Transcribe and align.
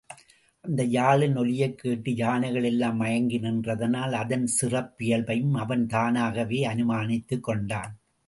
அந்த 0.61 0.83
யாழின் 0.83 1.37
ஒலியைக் 1.37 1.77
கேட்டு 1.77 2.15
யானைகள் 2.15 2.63
எல்லாம் 2.63 2.95
மயங்கி 2.95 3.39
நின்றதனால், 3.39 4.11
அதன் 4.11 4.47
சிறப்பியல்பையும் 4.61 5.51
அவன் 5.51 5.87
தானாகவே 5.87 6.65
அனுமானித்துக் 6.65 7.39
கொண்டான். 7.39 7.97